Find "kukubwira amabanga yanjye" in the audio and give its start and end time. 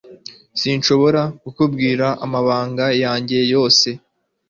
1.41-3.37